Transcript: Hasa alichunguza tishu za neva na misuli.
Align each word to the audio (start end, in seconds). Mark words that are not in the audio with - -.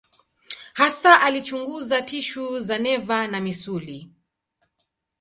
Hasa 0.73 1.21
alichunguza 1.21 2.01
tishu 2.01 2.59
za 2.59 2.77
neva 2.77 3.27
na 3.27 3.39
misuli. 3.39 4.09